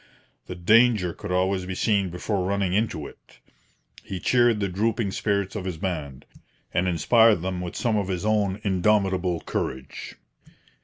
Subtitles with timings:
[0.47, 3.37] The danger could always be seen before running into it.
[4.03, 6.25] He cheered the drooping spirits of his band,
[6.73, 10.15] and inspired them with some of his own indomitable courage.